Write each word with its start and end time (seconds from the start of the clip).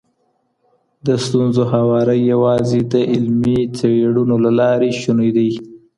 د 1.05 1.07
ستونزو 1.25 1.63
هواری 1.73 2.19
یوازي 2.33 2.81
د 2.93 2.95
علمي 3.13 3.59
څېړنو 3.77 4.35
له 4.45 4.51
لاري 4.59 4.91
شونی 5.01 5.29
دی. 5.37 5.51